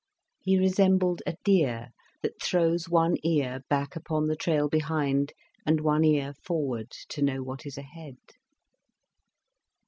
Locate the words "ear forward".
6.03-6.89